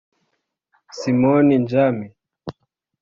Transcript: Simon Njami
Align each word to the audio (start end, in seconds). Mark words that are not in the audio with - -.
Simon 0.99 1.45
Njami 1.63 2.07